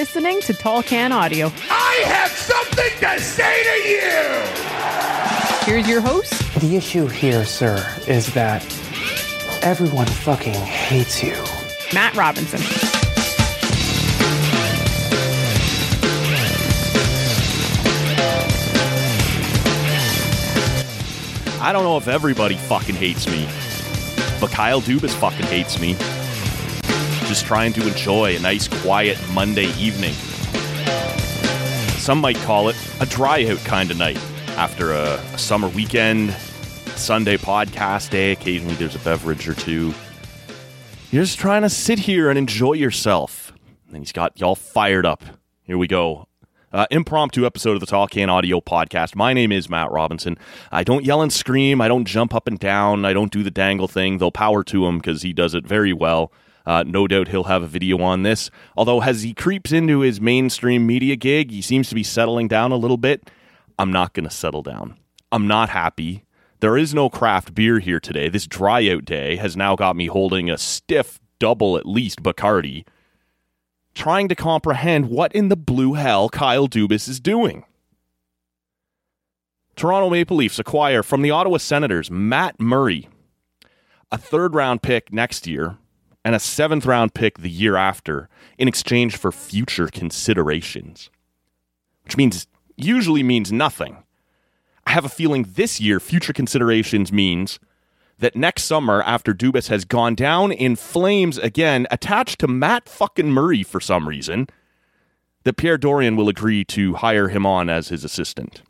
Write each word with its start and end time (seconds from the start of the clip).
Listening 0.00 0.40
to 0.40 0.54
Tall 0.54 0.82
Can 0.82 1.12
Audio. 1.12 1.52
I 1.68 2.02
have 2.06 2.30
something 2.30 2.90
to 3.00 3.20
say 3.20 3.62
to 3.64 3.76
you! 3.86 5.70
Here's 5.70 5.86
your 5.86 6.00
host, 6.00 6.32
The 6.58 6.74
issue 6.74 7.06
here, 7.06 7.44
sir, 7.44 7.86
is 8.08 8.32
that 8.32 8.64
everyone 9.60 10.06
fucking 10.06 10.54
hates 10.54 11.22
you. 11.22 11.34
Matt 11.92 12.16
Robinson. 12.16 12.60
I 21.60 21.74
don't 21.74 21.84
know 21.84 21.98
if 21.98 22.08
everybody 22.08 22.54
fucking 22.54 22.94
hates 22.94 23.26
me, 23.26 23.46
but 24.40 24.50
Kyle 24.50 24.80
Dubas 24.80 25.10
fucking 25.10 25.44
hates 25.44 25.78
me. 25.78 25.94
Just 27.30 27.46
trying 27.46 27.72
to 27.74 27.86
enjoy 27.86 28.34
a 28.34 28.40
nice, 28.40 28.66
quiet 28.82 29.16
Monday 29.32 29.66
evening. 29.78 30.14
Some 32.00 32.18
might 32.18 32.34
call 32.38 32.68
it 32.68 32.76
a 32.98 33.06
dry 33.06 33.46
out 33.46 33.58
kind 33.58 33.88
of 33.92 33.96
night 33.96 34.16
after 34.56 34.92
a, 34.92 35.14
a 35.14 35.38
summer 35.38 35.68
weekend, 35.68 36.32
Sunday 36.96 37.36
podcast 37.36 38.10
day. 38.10 38.32
Occasionally 38.32 38.74
there's 38.74 38.96
a 38.96 38.98
beverage 38.98 39.48
or 39.48 39.54
two. 39.54 39.94
You're 41.12 41.22
just 41.22 41.38
trying 41.38 41.62
to 41.62 41.70
sit 41.70 42.00
here 42.00 42.30
and 42.30 42.36
enjoy 42.36 42.72
yourself. 42.72 43.52
And 43.86 43.98
he's 43.98 44.10
got 44.10 44.40
y'all 44.40 44.56
fired 44.56 45.06
up. 45.06 45.22
Here 45.62 45.78
we 45.78 45.86
go. 45.86 46.26
Uh, 46.72 46.86
impromptu 46.90 47.46
episode 47.46 47.74
of 47.74 47.80
the 47.80 47.86
Tall 47.86 48.08
Can 48.08 48.28
Audio 48.28 48.60
Podcast. 48.60 49.14
My 49.14 49.34
name 49.34 49.52
is 49.52 49.70
Matt 49.70 49.92
Robinson. 49.92 50.36
I 50.72 50.82
don't 50.82 51.04
yell 51.04 51.22
and 51.22 51.32
scream. 51.32 51.80
I 51.80 51.86
don't 51.86 52.06
jump 52.06 52.34
up 52.34 52.48
and 52.48 52.58
down. 52.58 53.04
I 53.04 53.12
don't 53.12 53.30
do 53.30 53.44
the 53.44 53.52
dangle 53.52 53.86
thing. 53.86 54.18
They'll 54.18 54.32
power 54.32 54.64
to 54.64 54.86
him 54.86 54.98
because 54.98 55.22
he 55.22 55.32
does 55.32 55.54
it 55.54 55.64
very 55.64 55.92
well. 55.92 56.32
Uh, 56.66 56.84
no 56.86 57.06
doubt 57.06 57.28
he'll 57.28 57.44
have 57.44 57.62
a 57.62 57.66
video 57.66 58.00
on 58.02 58.22
this. 58.22 58.50
Although, 58.76 59.02
as 59.02 59.22
he 59.22 59.34
creeps 59.34 59.72
into 59.72 60.00
his 60.00 60.20
mainstream 60.20 60.86
media 60.86 61.16
gig, 61.16 61.50
he 61.50 61.62
seems 61.62 61.88
to 61.88 61.94
be 61.94 62.02
settling 62.02 62.48
down 62.48 62.72
a 62.72 62.76
little 62.76 62.96
bit. 62.96 63.30
I'm 63.78 63.92
not 63.92 64.12
going 64.12 64.28
to 64.28 64.34
settle 64.34 64.62
down. 64.62 64.96
I'm 65.32 65.46
not 65.46 65.70
happy. 65.70 66.24
There 66.60 66.76
is 66.76 66.92
no 66.92 67.08
craft 67.08 67.54
beer 67.54 67.78
here 67.78 68.00
today. 68.00 68.28
This 68.28 68.46
dry 68.46 68.86
out 68.90 69.06
day 69.06 69.36
has 69.36 69.56
now 69.56 69.76
got 69.76 69.96
me 69.96 70.06
holding 70.06 70.50
a 70.50 70.58
stiff 70.58 71.18
double 71.38 71.76
at 71.78 71.86
least 71.86 72.22
Bacardi, 72.22 72.84
trying 73.94 74.28
to 74.28 74.34
comprehend 74.34 75.08
what 75.08 75.34
in 75.34 75.48
the 75.48 75.56
blue 75.56 75.94
hell 75.94 76.28
Kyle 76.28 76.68
Dubas 76.68 77.08
is 77.08 77.18
doing. 77.18 77.64
Toronto 79.74 80.10
Maple 80.10 80.36
Leafs 80.36 80.58
acquire 80.58 81.02
from 81.02 81.22
the 81.22 81.30
Ottawa 81.30 81.56
Senators 81.56 82.10
Matt 82.10 82.60
Murray, 82.60 83.08
a 84.12 84.18
third 84.18 84.54
round 84.54 84.82
pick 84.82 85.10
next 85.10 85.46
year, 85.46 85.78
and 86.24 86.34
a 86.34 86.40
seventh 86.40 86.86
round 86.86 87.14
pick 87.14 87.38
the 87.38 87.50
year 87.50 87.76
after 87.76 88.28
in 88.58 88.68
exchange 88.68 89.16
for 89.16 89.32
future 89.32 89.88
considerations. 89.88 91.10
Which 92.04 92.16
means 92.16 92.46
usually 92.76 93.22
means 93.22 93.52
nothing. 93.52 94.02
I 94.86 94.92
have 94.92 95.04
a 95.04 95.10
feeling 95.10 95.46
this 95.54 95.80
year 95.80 96.00
future 96.00 96.32
considerations 96.32 97.12
means 97.12 97.58
that 98.18 98.36
next 98.36 98.64
summer, 98.64 99.02
after 99.02 99.32
Dubas 99.32 99.68
has 99.68 99.84
gone 99.84 100.14
down 100.14 100.52
in 100.52 100.76
flames 100.76 101.38
again, 101.38 101.86
attached 101.90 102.38
to 102.40 102.48
Matt 102.48 102.88
fucking 102.88 103.30
Murray 103.30 103.62
for 103.62 103.80
some 103.80 104.08
reason, 104.08 104.46
that 105.44 105.56
Pierre 105.56 105.78
Dorion 105.78 106.16
will 106.16 106.28
agree 106.28 106.64
to 106.66 106.94
hire 106.94 107.28
him 107.28 107.46
on 107.46 107.70
as 107.70 107.88
his 107.88 108.04
assistant. 108.04 108.62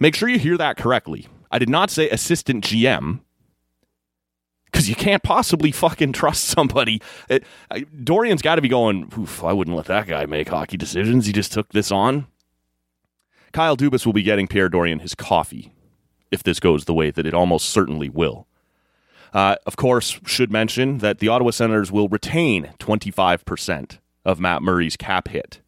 Make 0.00 0.16
sure 0.16 0.28
you 0.28 0.38
hear 0.38 0.56
that 0.56 0.76
correctly. 0.76 1.28
I 1.50 1.58
did 1.58 1.68
not 1.68 1.90
say 1.90 2.10
assistant 2.10 2.64
GM 2.64 3.20
because 4.78 4.88
you 4.88 4.94
can't 4.94 5.24
possibly 5.24 5.72
fucking 5.72 6.12
trust 6.12 6.44
somebody. 6.44 7.02
It, 7.28 7.42
I, 7.68 7.80
Dorion's 7.80 8.42
got 8.42 8.54
to 8.54 8.62
be 8.62 8.68
going, 8.68 9.12
Oof, 9.18 9.42
I 9.42 9.52
wouldn't 9.52 9.76
let 9.76 9.86
that 9.86 10.06
guy 10.06 10.24
make 10.24 10.48
hockey 10.50 10.76
decisions. 10.76 11.26
He 11.26 11.32
just 11.32 11.52
took 11.52 11.70
this 11.70 11.90
on. 11.90 12.28
Kyle 13.52 13.76
Dubas 13.76 14.06
will 14.06 14.12
be 14.12 14.22
getting 14.22 14.46
Pierre 14.46 14.68
Dorion 14.68 15.00
his 15.00 15.16
coffee 15.16 15.72
if 16.30 16.44
this 16.44 16.60
goes 16.60 16.84
the 16.84 16.94
way 16.94 17.10
that 17.10 17.26
it 17.26 17.34
almost 17.34 17.70
certainly 17.70 18.08
will. 18.08 18.46
Uh, 19.32 19.56
of 19.66 19.74
course, 19.74 20.20
should 20.24 20.52
mention 20.52 20.98
that 20.98 21.18
the 21.18 21.26
Ottawa 21.26 21.50
Senators 21.50 21.90
will 21.90 22.08
retain 22.08 22.72
25% 22.78 23.98
of 24.24 24.38
Matt 24.38 24.62
Murray's 24.62 24.96
cap 24.96 25.26
hit. 25.26 25.60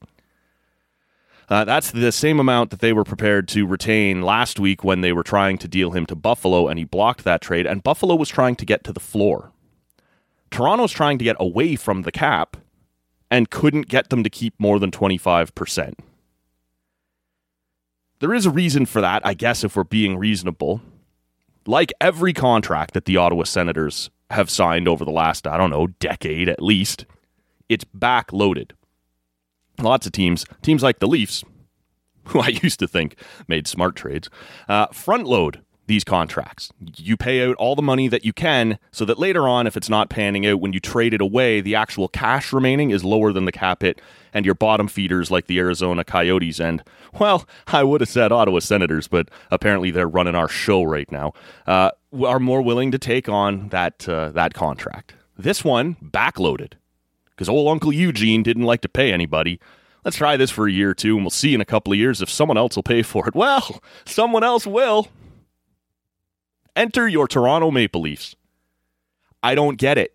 Uh, 1.50 1.64
that's 1.64 1.90
the 1.90 2.12
same 2.12 2.38
amount 2.38 2.70
that 2.70 2.78
they 2.78 2.92
were 2.92 3.02
prepared 3.02 3.48
to 3.48 3.66
retain 3.66 4.22
last 4.22 4.60
week 4.60 4.84
when 4.84 5.00
they 5.00 5.12
were 5.12 5.24
trying 5.24 5.58
to 5.58 5.66
deal 5.66 5.90
him 5.90 6.06
to 6.06 6.14
Buffalo, 6.14 6.68
and 6.68 6.78
he 6.78 6.84
blocked 6.84 7.24
that 7.24 7.40
trade. 7.40 7.66
And 7.66 7.82
Buffalo 7.82 8.14
was 8.14 8.28
trying 8.28 8.54
to 8.56 8.64
get 8.64 8.84
to 8.84 8.92
the 8.92 9.00
floor. 9.00 9.50
Toronto's 10.52 10.92
trying 10.92 11.18
to 11.18 11.24
get 11.24 11.36
away 11.40 11.74
from 11.74 12.02
the 12.02 12.12
cap 12.12 12.56
and 13.32 13.50
couldn't 13.50 13.88
get 13.88 14.10
them 14.10 14.22
to 14.22 14.30
keep 14.30 14.54
more 14.58 14.78
than 14.78 14.92
25%. 14.92 15.94
There 18.20 18.34
is 18.34 18.46
a 18.46 18.50
reason 18.50 18.86
for 18.86 19.00
that, 19.00 19.26
I 19.26 19.34
guess, 19.34 19.64
if 19.64 19.74
we're 19.74 19.84
being 19.84 20.18
reasonable. 20.18 20.80
Like 21.66 21.92
every 22.00 22.32
contract 22.32 22.94
that 22.94 23.06
the 23.06 23.16
Ottawa 23.16 23.44
Senators 23.44 24.10
have 24.30 24.50
signed 24.50 24.86
over 24.86 25.04
the 25.04 25.10
last, 25.10 25.46
I 25.46 25.56
don't 25.56 25.70
know, 25.70 25.88
decade 25.98 26.48
at 26.48 26.62
least, 26.62 27.06
it's 27.68 27.84
backloaded. 27.84 28.72
Lots 29.80 30.06
of 30.06 30.12
teams, 30.12 30.44
teams 30.62 30.82
like 30.82 30.98
the 30.98 31.08
Leafs, 31.08 31.44
who 32.26 32.40
I 32.40 32.48
used 32.62 32.78
to 32.80 32.88
think 32.88 33.16
made 33.48 33.66
smart 33.66 33.96
trades, 33.96 34.28
uh, 34.68 34.86
front 34.88 35.26
load 35.26 35.62
these 35.90 36.04
contracts. 36.04 36.70
You 36.96 37.16
pay 37.16 37.44
out 37.44 37.56
all 37.56 37.74
the 37.74 37.82
money 37.82 38.06
that 38.06 38.24
you 38.24 38.32
can 38.32 38.78
so 38.92 39.04
that 39.06 39.18
later 39.18 39.48
on, 39.48 39.66
if 39.66 39.76
it's 39.76 39.88
not 39.88 40.08
panning 40.08 40.46
out, 40.46 40.60
when 40.60 40.72
you 40.72 40.78
trade 40.78 41.12
it 41.12 41.20
away, 41.20 41.60
the 41.60 41.74
actual 41.74 42.06
cash 42.06 42.52
remaining 42.52 42.90
is 42.90 43.02
lower 43.02 43.32
than 43.32 43.44
the 43.44 43.50
cap 43.50 43.82
hit, 43.82 44.00
and 44.32 44.46
your 44.46 44.54
bottom 44.54 44.86
feeders 44.86 45.32
like 45.32 45.48
the 45.48 45.58
Arizona 45.58 46.04
Coyotes 46.04 46.60
and, 46.60 46.84
well, 47.18 47.44
I 47.66 47.82
would 47.82 48.02
have 48.02 48.08
said 48.08 48.30
Ottawa 48.30 48.60
Senators, 48.60 49.08
but 49.08 49.30
apparently 49.50 49.90
they're 49.90 50.06
running 50.06 50.36
our 50.36 50.48
show 50.48 50.84
right 50.84 51.10
now, 51.10 51.32
uh, 51.66 51.90
are 52.24 52.38
more 52.38 52.62
willing 52.62 52.92
to 52.92 52.98
take 52.98 53.28
on 53.28 53.70
that, 53.70 54.08
uh, 54.08 54.30
that 54.30 54.54
contract. 54.54 55.14
This 55.36 55.64
one, 55.64 55.96
backloaded, 55.96 56.74
because 57.40 57.48
old 57.48 57.68
Uncle 57.68 57.90
Eugene 57.90 58.42
didn't 58.42 58.64
like 58.64 58.82
to 58.82 58.88
pay 58.88 59.10
anybody. 59.10 59.58
Let's 60.04 60.18
try 60.18 60.36
this 60.36 60.50
for 60.50 60.68
a 60.68 60.70
year 60.70 60.90
or 60.90 60.94
two, 60.94 61.14
and 61.14 61.24
we'll 61.24 61.30
see 61.30 61.54
in 61.54 61.62
a 61.62 61.64
couple 61.64 61.90
of 61.90 61.98
years 61.98 62.20
if 62.20 62.28
someone 62.28 62.58
else 62.58 62.76
will 62.76 62.82
pay 62.82 63.00
for 63.00 63.26
it. 63.26 63.34
Well, 63.40 63.80
someone 64.04 64.44
else 64.44 64.66
will. 64.66 65.08
Enter 66.76 67.08
your 67.08 67.26
Toronto 67.26 67.70
Maple 67.70 68.02
Leafs. 68.02 68.36
I 69.42 69.54
don't 69.54 69.78
get 69.78 69.96
it. 69.96 70.14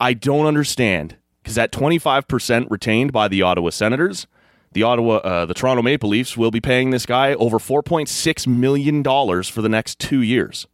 I 0.00 0.14
don't 0.14 0.46
understand 0.46 1.16
because 1.42 1.58
at 1.58 1.70
25% 1.70 2.70
retained 2.70 3.12
by 3.12 3.28
the 3.28 3.42
Ottawa 3.42 3.68
Senators, 3.68 4.26
the 4.72 4.84
Ottawa, 4.84 5.16
uh, 5.16 5.44
the 5.44 5.52
Toronto 5.52 5.82
Maple 5.82 6.08
Leafs 6.08 6.34
will 6.34 6.50
be 6.50 6.62
paying 6.62 6.92
this 6.92 7.04
guy 7.04 7.34
over 7.34 7.58
4.6 7.58 8.46
million 8.46 9.02
dollars 9.02 9.50
for 9.50 9.60
the 9.60 9.68
next 9.68 9.98
two 9.98 10.22
years. 10.22 10.66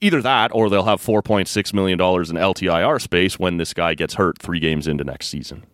Either 0.00 0.22
that, 0.22 0.50
or 0.54 0.70
they'll 0.70 0.84
have 0.84 1.02
4.6 1.02 1.74
million 1.74 1.98
dollars 1.98 2.30
in 2.30 2.36
LTIR 2.36 3.00
space 3.00 3.38
when 3.38 3.58
this 3.58 3.74
guy 3.74 3.94
gets 3.94 4.14
hurt 4.14 4.38
three 4.38 4.60
games 4.60 4.86
into 4.86 5.04
next 5.04 5.28
season. 5.28 5.64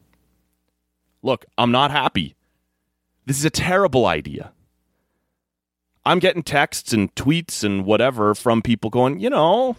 Look, 1.23 1.45
I'm 1.57 1.71
not 1.71 1.91
happy. 1.91 2.35
This 3.25 3.39
is 3.39 3.45
a 3.45 3.51
terrible 3.51 4.07
idea. 4.07 4.53
I'm 6.05 6.21
getting 6.21 6.45
texts 6.45 6.93
and 6.93 7.13
tweets 7.17 7.65
and 7.65 7.85
whatever 7.85 8.35
from 8.35 8.63
people 8.63 8.91
going, 8.91 9.19
you 9.19 9.29
know, 9.29 9.77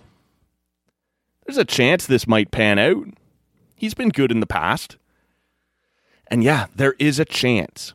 there's 1.45 1.57
a 1.57 1.63
chance 1.63 2.05
this 2.05 2.27
might 2.27 2.51
pan 2.51 2.77
out. 2.77 3.07
He's 3.75 3.93
been 3.93 4.09
good 4.09 4.31
in 4.31 4.41
the 4.41 4.45
past. 4.45 4.97
And 6.29 6.43
yeah, 6.43 6.67
there 6.75 6.95
is 6.99 7.19
a 7.19 7.25
chance. 7.25 7.93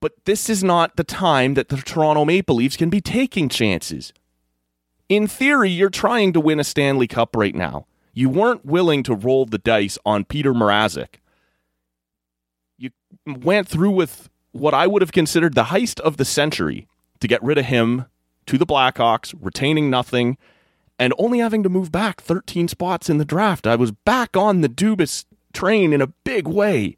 But 0.00 0.24
this 0.24 0.48
is 0.48 0.62
not 0.62 0.96
the 0.96 1.04
time 1.04 1.54
that 1.54 1.68
the 1.68 1.76
Toronto 1.76 2.24
Maple 2.24 2.56
Leafs 2.56 2.76
can 2.76 2.90
be 2.90 3.00
taking 3.00 3.48
chances. 3.48 4.12
In 5.12 5.26
theory, 5.26 5.68
you're 5.68 5.90
trying 5.90 6.32
to 6.32 6.40
win 6.40 6.58
a 6.58 6.64
Stanley 6.64 7.06
Cup 7.06 7.36
right 7.36 7.54
now. 7.54 7.84
You 8.14 8.30
weren't 8.30 8.64
willing 8.64 9.02
to 9.02 9.14
roll 9.14 9.44
the 9.44 9.58
dice 9.58 9.98
on 10.06 10.24
Peter 10.24 10.54
Mrazek. 10.54 11.16
You 12.78 12.92
went 13.26 13.68
through 13.68 13.90
with 13.90 14.30
what 14.52 14.72
I 14.72 14.86
would 14.86 15.02
have 15.02 15.12
considered 15.12 15.54
the 15.54 15.64
heist 15.64 16.00
of 16.00 16.16
the 16.16 16.24
century 16.24 16.88
to 17.20 17.28
get 17.28 17.42
rid 17.42 17.58
of 17.58 17.66
him 17.66 18.06
to 18.46 18.56
the 18.56 18.64
Blackhawks, 18.64 19.34
retaining 19.38 19.90
nothing, 19.90 20.38
and 20.98 21.12
only 21.18 21.40
having 21.40 21.62
to 21.62 21.68
move 21.68 21.92
back 21.92 22.22
13 22.22 22.68
spots 22.68 23.10
in 23.10 23.18
the 23.18 23.26
draft. 23.26 23.66
I 23.66 23.76
was 23.76 23.90
back 23.90 24.34
on 24.34 24.62
the 24.62 24.68
Dubas 24.70 25.26
train 25.52 25.92
in 25.92 26.00
a 26.00 26.06
big 26.06 26.48
way. 26.48 26.96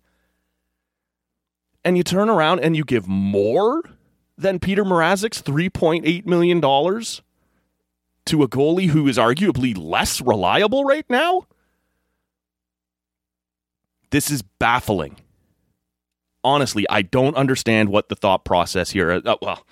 And 1.84 1.96
you 1.96 2.05
turn 2.05 2.31
around 2.31 2.61
and 2.61 2.76
you 2.76 2.84
give 2.84 3.08
more 3.08 3.82
than 4.38 4.61
Peter 4.61 4.84
Mrazek's 4.84 5.43
$3.8 5.43 6.26
million 6.26 6.61
to 8.26 8.43
a 8.43 8.49
goalie 8.49 8.88
who 8.88 9.06
is 9.09 9.19
arguably 9.19 9.76
less 9.76 10.21
reliable 10.21 10.85
right 10.85 11.09
now? 11.09 11.47
This 14.11 14.31
is 14.31 14.43
baffling. 14.43 15.17
Honestly, 16.43 16.87
I 16.88 17.03
don't 17.03 17.37
understand 17.37 17.88
what 17.88 18.09
the 18.09 18.17
thought 18.17 18.44
process 18.44 18.91
here. 18.91 19.23
Uh, 19.25 19.37
well, 19.43 19.67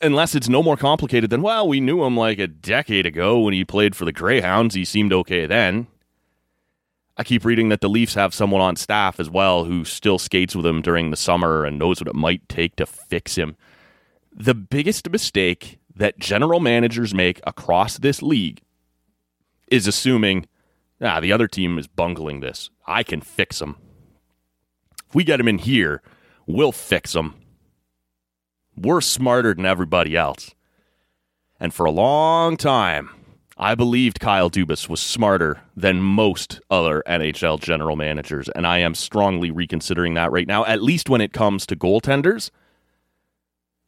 unless 0.00 0.34
it's 0.34 0.48
no 0.48 0.62
more 0.62 0.76
complicated 0.76 1.30
than, 1.30 1.42
well, 1.42 1.68
we 1.68 1.80
knew 1.80 2.02
him 2.04 2.16
like 2.16 2.38
a 2.38 2.46
decade 2.46 3.06
ago 3.06 3.38
when 3.38 3.54
he 3.54 3.64
played 3.64 3.94
for 3.94 4.04
the 4.04 4.12
Greyhounds. 4.12 4.74
He 4.74 4.84
seemed 4.84 5.12
okay 5.12 5.46
then. 5.46 5.86
I 7.16 7.24
keep 7.24 7.44
reading 7.44 7.68
that 7.68 7.82
the 7.82 7.90
Leafs 7.90 8.14
have 8.14 8.34
someone 8.34 8.62
on 8.62 8.76
staff 8.76 9.20
as 9.20 9.28
well 9.28 9.64
who 9.64 9.84
still 9.84 10.18
skates 10.18 10.56
with 10.56 10.64
him 10.64 10.80
during 10.80 11.10
the 11.10 11.16
summer 11.16 11.64
and 11.64 11.78
knows 11.78 12.00
what 12.00 12.08
it 12.08 12.14
might 12.14 12.48
take 12.48 12.76
to 12.76 12.86
fix 12.86 13.36
him. 13.36 13.56
The 14.34 14.54
biggest 14.54 15.10
mistake 15.10 15.78
that 15.94 16.18
general 16.18 16.60
managers 16.60 17.14
make 17.14 17.40
across 17.46 17.98
this 17.98 18.22
league 18.22 18.62
is 19.68 19.86
assuming, 19.86 20.46
ah, 21.00 21.20
the 21.20 21.32
other 21.32 21.48
team 21.48 21.78
is 21.78 21.86
bungling 21.86 22.40
this. 22.40 22.70
I 22.86 23.02
can 23.02 23.20
fix 23.20 23.58
them. 23.58 23.76
If 25.08 25.14
we 25.14 25.24
get 25.24 25.38
them 25.38 25.48
in 25.48 25.58
here, 25.58 26.02
we'll 26.46 26.72
fix 26.72 27.12
them. 27.12 27.34
We're 28.76 29.00
smarter 29.00 29.54
than 29.54 29.66
everybody 29.66 30.16
else. 30.16 30.54
And 31.60 31.72
for 31.72 31.86
a 31.86 31.90
long 31.90 32.56
time, 32.56 33.10
I 33.56 33.74
believed 33.74 34.18
Kyle 34.18 34.50
Dubas 34.50 34.88
was 34.88 35.00
smarter 35.00 35.60
than 35.76 36.00
most 36.00 36.60
other 36.70 37.02
NHL 37.06 37.60
general 37.60 37.96
managers, 37.96 38.48
and 38.48 38.66
I 38.66 38.78
am 38.78 38.94
strongly 38.94 39.50
reconsidering 39.50 40.14
that 40.14 40.32
right 40.32 40.48
now, 40.48 40.64
at 40.64 40.82
least 40.82 41.08
when 41.08 41.20
it 41.20 41.32
comes 41.32 41.66
to 41.66 41.76
goaltenders. 41.76 42.50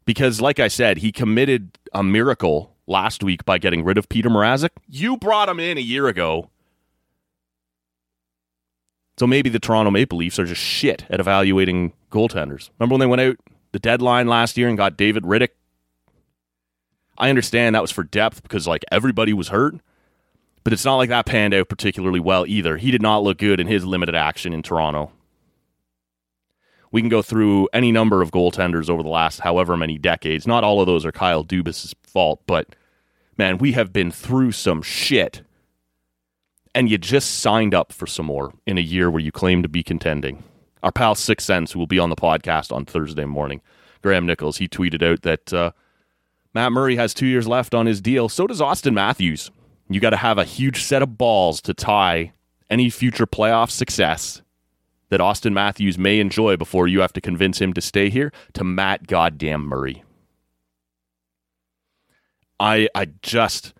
Because, 0.04 0.40
like 0.40 0.60
I 0.60 0.68
said, 0.68 0.98
he 0.98 1.12
committed 1.12 1.78
a 1.92 2.02
miracle 2.02 2.74
last 2.86 3.22
week 3.22 3.44
by 3.44 3.58
getting 3.58 3.84
rid 3.84 3.98
of 3.98 4.08
Peter 4.08 4.28
Mrazek. 4.28 4.70
You 4.88 5.16
brought 5.16 5.48
him 5.48 5.58
in 5.60 5.78
a 5.78 5.82
year 5.82 6.08
ago. 6.08 6.50
So 9.16 9.26
maybe 9.26 9.48
the 9.48 9.60
Toronto 9.60 9.90
Maple 9.90 10.18
Leafs 10.18 10.38
are 10.38 10.44
just 10.44 10.60
shit 10.60 11.04
at 11.08 11.20
evaluating 11.20 11.92
goaltenders. 12.10 12.70
Remember 12.78 12.94
when 12.94 13.00
they 13.00 13.06
went 13.06 13.22
out 13.22 13.36
the 13.72 13.78
deadline 13.78 14.26
last 14.26 14.56
year 14.56 14.68
and 14.68 14.76
got 14.76 14.96
David 14.96 15.22
Rittich? 15.22 15.50
I 17.16 17.30
understand 17.30 17.74
that 17.74 17.82
was 17.82 17.92
for 17.92 18.02
depth 18.02 18.42
because 18.42 18.66
like 18.66 18.84
everybody 18.90 19.32
was 19.32 19.48
hurt, 19.48 19.76
but 20.64 20.72
it's 20.72 20.84
not 20.84 20.96
like 20.96 21.10
that 21.10 21.26
panned 21.26 21.54
out 21.54 21.68
particularly 21.68 22.18
well 22.18 22.44
either. 22.46 22.76
He 22.76 22.90
did 22.90 23.02
not 23.02 23.22
look 23.22 23.38
good 23.38 23.60
in 23.60 23.68
his 23.68 23.84
limited 23.84 24.16
action 24.16 24.52
in 24.52 24.62
Toronto. 24.62 25.12
We 26.94 27.02
can 27.02 27.08
go 27.08 27.22
through 27.22 27.68
any 27.72 27.90
number 27.90 28.22
of 28.22 28.30
goaltenders 28.30 28.88
over 28.88 29.02
the 29.02 29.08
last 29.08 29.40
however 29.40 29.76
many 29.76 29.98
decades. 29.98 30.46
Not 30.46 30.62
all 30.62 30.80
of 30.80 30.86
those 30.86 31.04
are 31.04 31.10
Kyle 31.10 31.42
Dubas' 31.42 31.92
fault, 32.04 32.40
but 32.46 32.76
man, 33.36 33.58
we 33.58 33.72
have 33.72 33.92
been 33.92 34.12
through 34.12 34.52
some 34.52 34.80
shit. 34.80 35.42
And 36.72 36.88
you 36.88 36.96
just 36.96 37.40
signed 37.40 37.74
up 37.74 37.92
for 37.92 38.06
some 38.06 38.26
more 38.26 38.54
in 38.64 38.78
a 38.78 38.80
year 38.80 39.10
where 39.10 39.20
you 39.20 39.32
claim 39.32 39.60
to 39.64 39.68
be 39.68 39.82
contending 39.82 40.44
our 40.84 40.92
pal 40.92 41.16
Six 41.16 41.44
Sense, 41.44 41.72
who 41.72 41.80
will 41.80 41.88
be 41.88 41.98
on 41.98 42.10
the 42.10 42.16
podcast 42.16 42.70
on 42.70 42.84
Thursday 42.84 43.24
morning, 43.24 43.60
Graham 44.00 44.24
Nichols, 44.24 44.58
he 44.58 44.68
tweeted 44.68 45.02
out 45.02 45.22
that 45.22 45.52
uh, 45.52 45.72
Matt 46.54 46.70
Murray 46.70 46.94
has 46.94 47.12
two 47.12 47.26
years 47.26 47.48
left 47.48 47.74
on 47.74 47.86
his 47.86 48.00
deal. 48.00 48.28
So 48.28 48.46
does 48.46 48.60
Auston 48.60 48.94
Matthews. 48.94 49.50
You 49.88 49.98
got 49.98 50.10
to 50.10 50.16
have 50.16 50.38
a 50.38 50.44
huge 50.44 50.84
set 50.84 51.02
of 51.02 51.18
balls 51.18 51.60
to 51.62 51.74
tie 51.74 52.34
any 52.70 52.88
future 52.88 53.26
playoff 53.26 53.70
success 53.70 54.42
that 55.14 55.20
Auston 55.20 55.52
Matthews 55.52 55.96
may 55.96 56.18
enjoy 56.18 56.56
before 56.56 56.88
you 56.88 57.00
have 57.00 57.12
to 57.12 57.20
convince 57.20 57.60
him 57.60 57.72
to 57.74 57.80
stay 57.80 58.10
here 58.10 58.32
to 58.54 58.64
Matt 58.64 59.06
Goddamn 59.06 59.62
Murray. 59.62 60.02
I 62.58 62.88
I 62.94 63.06
just 63.22 63.74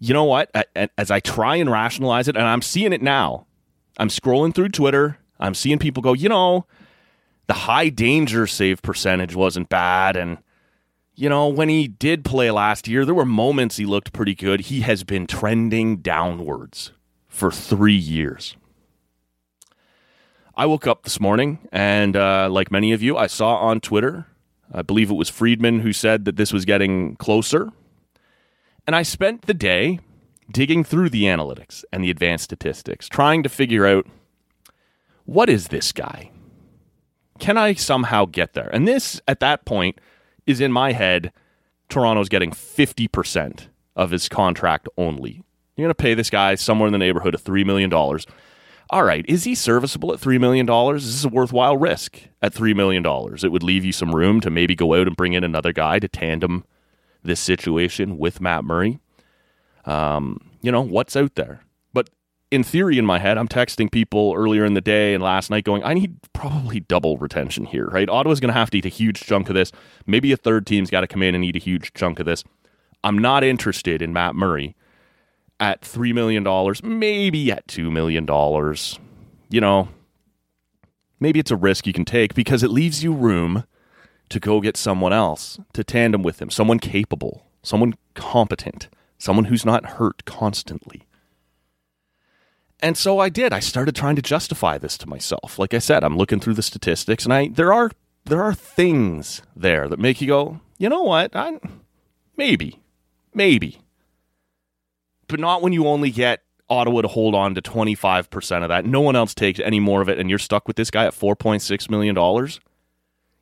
you 0.00 0.12
know 0.12 0.24
what? 0.24 0.50
As 0.96 1.10
I 1.10 1.20
try 1.20 1.56
and 1.56 1.70
rationalize 1.70 2.28
it, 2.28 2.36
and 2.36 2.46
I'm 2.46 2.62
seeing 2.62 2.92
it 2.92 3.02
now. 3.02 3.46
I'm 3.96 4.08
scrolling 4.08 4.54
through 4.54 4.68
Twitter 4.68 5.18
I'm 5.40 5.54
seeing 5.54 5.78
people 5.78 6.02
go, 6.02 6.12
you 6.12 6.28
know, 6.28 6.66
the 7.46 7.54
high 7.54 7.88
danger 7.88 8.46
save 8.46 8.82
percentage 8.82 9.34
wasn't 9.34 9.68
bad. 9.68 10.16
And, 10.16 10.38
you 11.14 11.28
know, 11.28 11.48
when 11.48 11.68
he 11.68 11.88
did 11.88 12.24
play 12.24 12.50
last 12.50 12.88
year, 12.88 13.04
there 13.04 13.14
were 13.14 13.24
moments 13.24 13.76
he 13.76 13.86
looked 13.86 14.12
pretty 14.12 14.34
good. 14.34 14.62
He 14.62 14.80
has 14.80 15.04
been 15.04 15.26
trending 15.26 15.98
downwards 15.98 16.92
for 17.28 17.50
three 17.50 17.94
years. 17.94 18.56
I 20.58 20.66
woke 20.66 20.88
up 20.88 21.04
this 21.04 21.20
morning 21.20 21.60
and, 21.70 22.16
uh, 22.16 22.48
like 22.50 22.72
many 22.72 22.92
of 22.92 23.00
you, 23.00 23.16
I 23.16 23.28
saw 23.28 23.58
on 23.58 23.78
Twitter, 23.80 24.26
I 24.74 24.82
believe 24.82 25.08
it 25.08 25.14
was 25.14 25.28
Friedman 25.28 25.80
who 25.80 25.92
said 25.92 26.24
that 26.24 26.34
this 26.34 26.52
was 26.52 26.64
getting 26.64 27.14
closer. 27.14 27.70
And 28.84 28.96
I 28.96 29.04
spent 29.04 29.42
the 29.42 29.54
day 29.54 30.00
digging 30.50 30.82
through 30.82 31.10
the 31.10 31.24
analytics 31.24 31.84
and 31.92 32.02
the 32.02 32.10
advanced 32.10 32.42
statistics, 32.42 33.08
trying 33.08 33.44
to 33.44 33.48
figure 33.48 33.86
out 33.86 34.08
what 35.26 35.48
is 35.48 35.68
this 35.68 35.92
guy? 35.92 36.32
Can 37.38 37.56
I 37.56 37.74
somehow 37.74 38.24
get 38.24 38.54
there? 38.54 38.68
And 38.72 38.88
this, 38.88 39.20
at 39.28 39.38
that 39.38 39.64
point, 39.64 40.00
is 40.44 40.60
in 40.60 40.72
my 40.72 40.90
head 40.90 41.32
Toronto's 41.88 42.28
getting 42.28 42.50
50% 42.50 43.68
of 43.94 44.10
his 44.10 44.28
contract 44.28 44.88
only. 44.98 45.44
You're 45.76 45.84
going 45.84 45.90
to 45.90 45.94
pay 45.94 46.14
this 46.14 46.30
guy 46.30 46.56
somewhere 46.56 46.88
in 46.88 46.92
the 46.92 46.98
neighborhood 46.98 47.36
of 47.36 47.44
$3 47.44 47.64
million. 47.64 47.92
All 48.90 49.04
right, 49.04 49.24
is 49.28 49.44
he 49.44 49.54
serviceable 49.54 50.14
at 50.14 50.20
$3 50.20 50.40
million? 50.40 50.68
Is 50.96 51.04
this 51.04 51.24
a 51.24 51.28
worthwhile 51.28 51.76
risk 51.76 52.20
at 52.40 52.54
$3 52.54 52.74
million? 52.74 53.04
It 53.04 53.52
would 53.52 53.62
leave 53.62 53.84
you 53.84 53.92
some 53.92 54.14
room 54.14 54.40
to 54.40 54.50
maybe 54.50 54.74
go 54.74 54.94
out 54.94 55.06
and 55.06 55.16
bring 55.16 55.34
in 55.34 55.44
another 55.44 55.74
guy 55.74 55.98
to 55.98 56.08
tandem 56.08 56.64
this 57.22 57.38
situation 57.38 58.16
with 58.16 58.40
Matt 58.40 58.64
Murray. 58.64 58.98
Um, 59.84 60.38
you 60.62 60.72
know, 60.72 60.80
what's 60.80 61.16
out 61.16 61.34
there? 61.34 61.60
But 61.92 62.08
in 62.50 62.64
theory, 62.64 62.96
in 62.96 63.04
my 63.04 63.18
head, 63.18 63.36
I'm 63.36 63.48
texting 63.48 63.92
people 63.92 64.32
earlier 64.34 64.64
in 64.64 64.72
the 64.72 64.80
day 64.80 65.12
and 65.12 65.22
last 65.22 65.50
night 65.50 65.64
going, 65.64 65.84
I 65.84 65.92
need 65.92 66.16
probably 66.32 66.80
double 66.80 67.18
retention 67.18 67.66
here, 67.66 67.88
right? 67.88 68.08
Ottawa's 68.08 68.40
going 68.40 68.52
to 68.52 68.58
have 68.58 68.70
to 68.70 68.78
eat 68.78 68.86
a 68.86 68.90
huge 68.90 69.20
chunk 69.20 69.50
of 69.50 69.54
this. 69.54 69.70
Maybe 70.06 70.32
a 70.32 70.36
third 70.38 70.66
team's 70.66 70.88
got 70.88 71.02
to 71.02 71.06
come 71.06 71.22
in 71.22 71.34
and 71.34 71.44
eat 71.44 71.56
a 71.56 71.60
huge 71.60 71.92
chunk 71.92 72.20
of 72.20 72.26
this. 72.26 72.42
I'm 73.04 73.18
not 73.18 73.44
interested 73.44 74.00
in 74.00 74.14
Matt 74.14 74.34
Murray 74.34 74.74
at 75.60 75.82
$3 75.82 76.14
million, 76.14 76.44
maybe 76.98 77.50
at 77.50 77.66
$2 77.66 77.90
million. 77.90 78.26
You 79.50 79.60
know, 79.60 79.88
maybe 81.20 81.40
it's 81.40 81.50
a 81.50 81.56
risk 81.56 81.86
you 81.86 81.92
can 81.92 82.04
take 82.04 82.34
because 82.34 82.62
it 82.62 82.70
leaves 82.70 83.02
you 83.02 83.12
room 83.12 83.64
to 84.28 84.40
go 84.40 84.60
get 84.60 84.76
someone 84.76 85.12
else 85.12 85.58
to 85.72 85.82
tandem 85.82 86.22
with 86.22 86.40
him, 86.40 86.50
someone 86.50 86.78
capable, 86.78 87.46
someone 87.62 87.94
competent, 88.14 88.88
someone 89.16 89.46
who's 89.46 89.64
not 89.64 89.86
hurt 89.86 90.24
constantly. 90.24 91.06
And 92.80 92.96
so 92.96 93.18
I 93.18 93.28
did. 93.28 93.52
I 93.52 93.60
started 93.60 93.96
trying 93.96 94.16
to 94.16 94.22
justify 94.22 94.78
this 94.78 94.96
to 94.98 95.08
myself. 95.08 95.58
Like 95.58 95.74
I 95.74 95.78
said, 95.78 96.04
I'm 96.04 96.16
looking 96.16 96.38
through 96.38 96.54
the 96.54 96.62
statistics 96.62 97.24
and 97.24 97.32
I 97.32 97.48
there 97.48 97.72
are 97.72 97.90
there 98.24 98.42
are 98.42 98.54
things 98.54 99.42
there 99.56 99.88
that 99.88 99.98
make 99.98 100.20
you 100.20 100.28
go, 100.28 100.60
"You 100.76 100.88
know 100.88 101.02
what? 101.02 101.34
I 101.34 101.58
maybe. 102.36 102.78
Maybe." 103.34 103.80
But 105.28 105.40
not 105.40 105.62
when 105.62 105.72
you 105.72 105.86
only 105.86 106.10
get 106.10 106.42
Ottawa 106.68 107.02
to 107.02 107.08
hold 107.08 107.34
on 107.34 107.54
to 107.54 107.62
25% 107.62 108.62
of 108.62 108.68
that. 108.68 108.84
No 108.84 109.00
one 109.00 109.16
else 109.16 109.34
takes 109.34 109.60
any 109.60 109.80
more 109.80 110.02
of 110.02 110.08
it 110.08 110.18
and 110.18 110.28
you're 110.28 110.38
stuck 110.38 110.66
with 110.66 110.76
this 110.76 110.90
guy 110.90 111.06
at 111.06 111.14
4.6 111.14 111.90
million 111.90 112.14
dollars. 112.14 112.60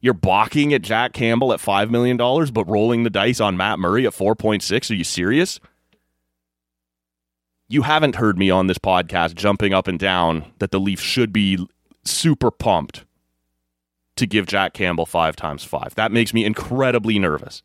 You're 0.01 0.15
balking 0.15 0.75
at 0.75 0.83
Jack 0.83 1.15
Campbell 1.15 1.53
at 1.53 1.59
$5 1.59 1.91
million, 1.91 2.17
but 2.19 2.69
rolling 2.69 3.03
the 3.03 3.11
dice 3.11 3.41
on 3.41 3.57
Matt 3.57 3.79
Murray 3.79 4.07
at 4.07 4.13
4.6. 4.13 4.91
Are 4.91 4.95
you 4.95 5.03
serious? 5.05 5.59
you 7.69 7.83
haven't 7.83 8.17
heard 8.17 8.39
me 8.39 8.51
on 8.51 8.67
this 8.67 8.79
podcast 8.79 9.35
jumping 9.35 9.75
up 9.75 9.89
and 9.89 9.99
down 9.99 10.53
that 10.59 10.71
the 10.71 10.81
Leafs 10.81 11.03
should 11.03 11.33
be 11.33 11.67
super 12.05 12.51
pumped 12.51 13.05
to 14.17 14.27
give 14.27 14.47
Jack 14.47 14.73
Campbell 14.73 15.07
five 15.07 15.37
times 15.37 15.65
five. 15.65 15.95
That 15.97 16.13
makes 16.13 16.33
me 16.33 16.45
incredibly 16.45 17.19
nervous. 17.19 17.63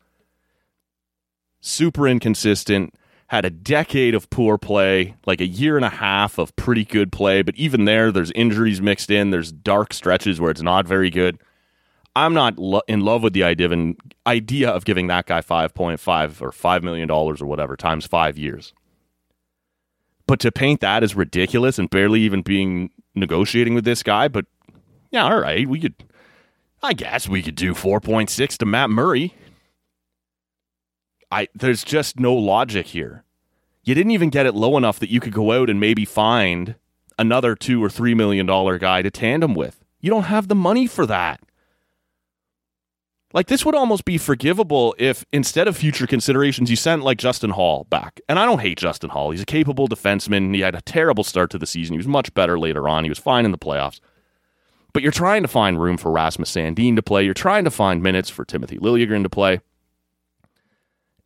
Super 1.60 2.08
inconsistent, 2.08 2.94
had 3.32 3.46
a 3.46 3.50
decade 3.50 4.14
of 4.14 4.28
poor 4.28 4.58
play, 4.58 5.14
like 5.24 5.40
a 5.40 5.46
year 5.46 5.76
and 5.76 5.86
a 5.86 5.88
half 5.88 6.36
of 6.36 6.54
pretty 6.54 6.84
good 6.84 7.10
play, 7.10 7.40
but 7.40 7.54
even 7.54 7.86
there, 7.86 8.12
there's 8.12 8.30
injuries 8.32 8.82
mixed 8.82 9.10
in. 9.10 9.30
There's 9.30 9.50
dark 9.50 9.94
stretches 9.94 10.38
where 10.38 10.50
it's 10.50 10.60
not 10.60 10.86
very 10.86 11.08
good. 11.08 11.38
I'm 12.14 12.34
not 12.34 12.58
lo- 12.58 12.82
in 12.86 13.00
love 13.00 13.22
with 13.22 13.32
the 13.32 13.42
idea 13.42 14.68
of, 14.68 14.84
giving 14.84 15.06
that 15.06 15.24
guy 15.24 15.40
5.5 15.40 16.42
or 16.42 16.50
$5 16.50 16.82
million 16.82 17.10
or 17.10 17.34
whatever 17.36 17.74
times 17.74 18.04
five 18.06 18.36
years. 18.36 18.74
But 20.26 20.38
to 20.40 20.52
paint 20.52 20.82
that 20.82 21.02
as 21.02 21.14
ridiculous 21.14 21.78
and 21.78 21.88
barely 21.88 22.20
even 22.20 22.42
being 22.42 22.90
negotiating 23.14 23.72
with 23.72 23.86
this 23.86 24.02
guy, 24.02 24.28
but 24.28 24.44
yeah, 25.10 25.24
all 25.24 25.40
right, 25.40 25.66
we 25.66 25.80
could, 25.80 25.94
I 26.82 26.92
guess 26.92 27.30
we 27.30 27.42
could 27.42 27.56
do 27.56 27.72
4.6 27.72 28.58
to 28.58 28.66
Matt 28.66 28.90
Murray. 28.90 29.32
I 31.32 31.48
there's 31.54 31.82
just 31.82 32.20
no 32.20 32.34
logic 32.34 32.88
here. 32.88 33.24
You 33.82 33.94
didn't 33.94 34.12
even 34.12 34.30
get 34.30 34.46
it 34.46 34.54
low 34.54 34.76
enough 34.76 35.00
that 35.00 35.10
you 35.10 35.18
could 35.18 35.32
go 35.32 35.50
out 35.52 35.70
and 35.70 35.80
maybe 35.80 36.04
find 36.04 36.76
another 37.18 37.56
two 37.56 37.82
or 37.82 37.88
three 37.88 38.14
million 38.14 38.46
dollar 38.46 38.78
guy 38.78 39.02
to 39.02 39.10
tandem 39.10 39.54
with. 39.54 39.82
You 40.00 40.10
don't 40.10 40.24
have 40.24 40.48
the 40.48 40.54
money 40.54 40.86
for 40.86 41.06
that. 41.06 41.40
Like 43.32 43.46
this 43.46 43.64
would 43.64 43.74
almost 43.74 44.04
be 44.04 44.18
forgivable 44.18 44.94
if 44.98 45.24
instead 45.32 45.66
of 45.66 45.76
future 45.76 46.06
considerations 46.06 46.68
you 46.68 46.76
sent 46.76 47.02
like 47.02 47.16
Justin 47.16 47.50
Holl 47.50 47.86
back. 47.88 48.20
And 48.28 48.38
I 48.38 48.44
don't 48.44 48.60
hate 48.60 48.76
Justin 48.76 49.08
Holl. 49.08 49.30
He's 49.30 49.40
a 49.40 49.46
capable 49.46 49.88
defenseman. 49.88 50.54
He 50.54 50.60
had 50.60 50.74
a 50.74 50.82
terrible 50.82 51.24
start 51.24 51.50
to 51.52 51.58
the 51.58 51.66
season. 51.66 51.94
He 51.94 51.98
was 51.98 52.06
much 52.06 52.34
better 52.34 52.58
later 52.58 52.90
on. 52.90 53.04
He 53.04 53.10
was 53.10 53.18
fine 53.18 53.46
in 53.46 53.52
the 53.52 53.58
playoffs. 53.58 54.00
But 54.92 55.02
you're 55.02 55.12
trying 55.12 55.40
to 55.40 55.48
find 55.48 55.80
room 55.80 55.96
for 55.96 56.12
Rasmus 56.12 56.54
Sandin 56.54 56.96
to 56.96 57.02
play. 57.02 57.24
You're 57.24 57.32
trying 57.32 57.64
to 57.64 57.70
find 57.70 58.02
minutes 58.02 58.28
for 58.28 58.44
Timothy 58.44 58.76
Liljegren 58.76 59.22
to 59.22 59.30
play 59.30 59.62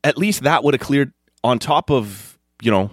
at 0.06 0.16
least 0.16 0.44
that 0.44 0.62
would 0.62 0.72
have 0.72 0.80
cleared 0.80 1.12
on 1.42 1.58
top 1.58 1.90
of, 1.90 2.38
you 2.62 2.70
know, 2.70 2.92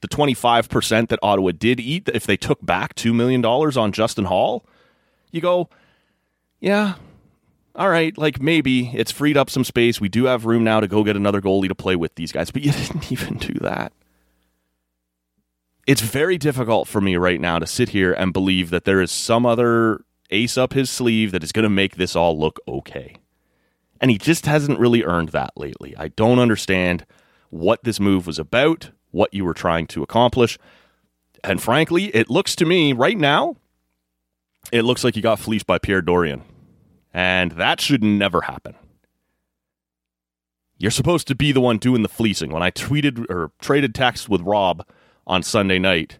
the 0.00 0.06
25% 0.06 1.08
that 1.08 1.18
Ottawa 1.20 1.50
did 1.50 1.80
eat 1.80 2.08
if 2.14 2.24
they 2.24 2.36
took 2.36 2.64
back 2.64 2.94
$2 2.94 3.12
million 3.12 3.44
on 3.44 3.90
Justin 3.90 4.26
Holl, 4.26 4.64
You 5.32 5.40
go, 5.40 5.68
yeah, 6.60 6.94
all 7.74 7.88
right, 7.88 8.16
like 8.16 8.40
maybe 8.40 8.92
it's 8.94 9.10
freed 9.10 9.36
up 9.36 9.50
some 9.50 9.64
space. 9.64 10.00
We 10.00 10.08
do 10.08 10.26
have 10.26 10.46
room 10.46 10.62
now 10.62 10.78
to 10.78 10.86
go 10.86 11.02
get 11.02 11.16
another 11.16 11.40
goalie 11.40 11.68
to 11.68 11.74
play 11.74 11.96
with 11.96 12.14
these 12.14 12.30
guys, 12.30 12.52
but 12.52 12.62
you 12.62 12.70
didn't 12.84 13.10
even 13.10 13.38
do 13.38 13.54
that. 13.60 13.92
It's 15.84 16.00
very 16.00 16.38
difficult 16.38 16.86
for 16.86 17.00
me 17.00 17.16
right 17.16 17.40
now 17.40 17.58
to 17.58 17.66
sit 17.66 17.88
here 17.88 18.12
and 18.12 18.32
believe 18.32 18.70
that 18.70 18.84
there 18.84 19.00
is 19.00 19.10
some 19.10 19.44
other 19.44 20.04
ace 20.30 20.56
up 20.56 20.74
his 20.74 20.90
sleeve 20.90 21.32
that 21.32 21.42
is 21.42 21.50
going 21.50 21.64
to 21.64 21.68
make 21.70 21.96
this 21.96 22.14
all 22.14 22.38
look 22.38 22.60
okay. 22.68 23.16
And 24.00 24.10
he 24.10 24.18
just 24.18 24.46
hasn't 24.46 24.78
really 24.78 25.02
earned 25.02 25.30
that 25.30 25.52
lately. 25.56 25.94
I 25.96 26.08
don't 26.08 26.38
understand 26.38 27.06
what 27.50 27.84
this 27.84 28.00
move 28.00 28.26
was 28.26 28.38
about, 28.38 28.90
what 29.10 29.32
you 29.32 29.44
were 29.44 29.54
trying 29.54 29.86
to 29.88 30.02
accomplish. 30.02 30.58
And 31.42 31.62
frankly, 31.62 32.06
it 32.06 32.28
looks 32.28 32.56
to 32.56 32.66
me 32.66 32.92
right 32.92 33.16
now, 33.16 33.56
it 34.72 34.82
looks 34.82 35.04
like 35.04 35.16
you 35.16 35.22
got 35.22 35.38
fleeced 35.38 35.66
by 35.66 35.78
Pierre 35.78 36.02
Dorion. 36.02 36.42
And 37.14 37.52
that 37.52 37.80
should 37.80 38.02
never 38.02 38.42
happen. 38.42 38.74
You're 40.78 40.90
supposed 40.90 41.26
to 41.28 41.34
be 41.34 41.52
the 41.52 41.60
one 41.60 41.78
doing 41.78 42.02
the 42.02 42.08
fleecing. 42.08 42.50
When 42.50 42.62
I 42.62 42.70
tweeted 42.70 43.30
or 43.30 43.52
traded 43.60 43.94
text 43.94 44.28
with 44.28 44.42
Rob 44.42 44.84
on 45.26 45.42
Sunday 45.42 45.78
night, 45.78 46.18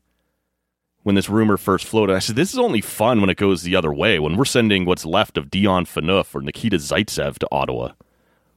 when 1.07 1.15
this 1.15 1.29
rumor 1.29 1.57
first 1.57 1.87
floated. 1.87 2.17
I 2.17 2.19
said, 2.19 2.35
this 2.35 2.53
is 2.53 2.59
only 2.59 2.81
fun 2.81 3.21
when 3.21 3.31
it 3.31 3.37
goes 3.37 3.63
the 3.63 3.77
other 3.77 3.95
way, 3.95 4.19
when 4.19 4.37
we're 4.37 4.45
sending 4.45 4.85
what's 4.85 5.05
left 5.05 5.39
of 5.39 5.49
Dion 5.49 5.85
Phaneuf 5.85 6.35
or 6.35 6.41
Nikita 6.41 6.79
Zaitsev 6.79 7.39
to 7.39 7.49
Ottawa. 7.53 7.93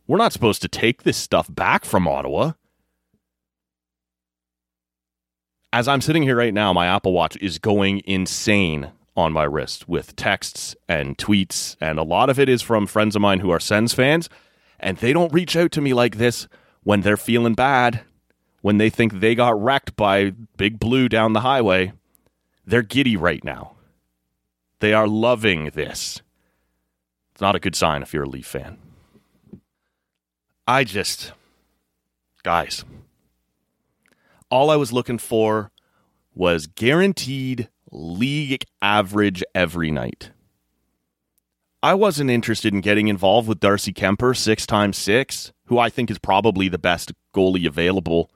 We're 0.07 0.17
not 0.17 0.33
supposed 0.33 0.63
to 0.63 0.67
take 0.67 1.03
this 1.03 1.15
stuff 1.15 1.45
back 1.47 1.85
from 1.85 2.07
Ottawa. 2.07 2.53
As 5.71 5.87
I'm 5.87 6.01
sitting 6.01 6.23
here 6.23 6.35
right 6.35 6.51
now, 6.51 6.73
my 6.73 6.87
Apple 6.87 7.13
Watch 7.13 7.37
is 7.37 7.59
going 7.59 8.01
insane 8.05 8.93
on 9.15 9.31
my 9.31 9.43
wrist 9.43 9.87
with 9.87 10.15
texts 10.15 10.75
and 10.87 11.19
tweets, 11.19 11.75
and 11.79 11.99
a 11.99 12.03
lot 12.03 12.31
of 12.31 12.39
it 12.39 12.49
is 12.49 12.63
from 12.63 12.87
friends 12.87 13.15
of 13.15 13.21
mine 13.21 13.41
who 13.41 13.51
are 13.51 13.59
Sens 13.59 13.93
fans, 13.93 14.27
and 14.79 14.97
they 14.97 15.13
don't 15.13 15.31
reach 15.31 15.55
out 15.55 15.71
to 15.73 15.81
me 15.81 15.93
like 15.93 16.17
this 16.17 16.47
when 16.81 17.01
they're 17.01 17.15
feeling 17.15 17.53
bad, 17.53 18.01
when 18.63 18.79
they 18.79 18.89
think 18.89 19.19
they 19.19 19.35
got 19.35 19.61
wrecked 19.61 19.95
by 19.95 20.31
Big 20.57 20.79
Blue 20.79 21.07
down 21.07 21.33
the 21.33 21.41
highway. 21.41 21.93
They're 22.69 22.83
giddy 22.83 23.17
right 23.17 23.43
now. 23.43 23.71
They 24.79 24.93
are 24.93 25.07
loving 25.07 25.71
this. 25.71 26.21
It's 27.31 27.41
not 27.41 27.55
a 27.55 27.59
good 27.59 27.75
sign 27.75 28.03
if 28.03 28.13
you're 28.13 28.25
a 28.25 28.29
Leaf 28.29 28.45
fan. 28.45 28.77
I 30.67 30.83
just, 30.83 31.33
guys, 32.43 32.85
all 34.51 34.69
I 34.69 34.75
was 34.75 34.93
looking 34.93 35.17
for 35.17 35.71
was 36.35 36.67
guaranteed 36.67 37.69
league 37.89 38.65
average 38.83 39.43
every 39.55 39.89
night. 39.89 40.29
I 41.81 41.95
wasn't 41.95 42.29
interested 42.29 42.71
in 42.71 42.81
getting 42.81 43.07
involved 43.07 43.47
with 43.47 43.59
Darcy 43.59 43.93
Kuemper, 43.93 44.37
six 44.37 44.67
times 44.67 44.95
six, 44.95 45.53
who 45.65 45.79
I 45.79 45.89
think 45.89 46.11
is 46.11 46.19
probably 46.19 46.69
the 46.69 46.77
best 46.77 47.13
goalie 47.33 47.65
available 47.65 48.29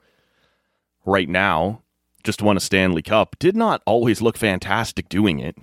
right 1.04 1.28
now 1.28 1.83
just 2.24 2.42
won 2.42 2.56
a 2.56 2.60
Stanley 2.60 3.02
Cup, 3.02 3.36
did 3.38 3.54
not 3.54 3.82
always 3.86 4.22
look 4.22 4.36
fantastic 4.36 5.08
doing 5.08 5.38
it. 5.38 5.56